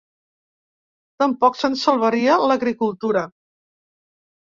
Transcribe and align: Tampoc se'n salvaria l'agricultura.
Tampoc 1.25 1.61
se'n 1.61 1.79
salvaria 1.83 2.41
l'agricultura. 2.49 3.27